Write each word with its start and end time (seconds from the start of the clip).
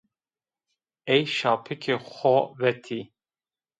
Ey 1.13 1.23
şapikê 1.35 1.95
xo 2.13 2.35
vetî 2.59 3.01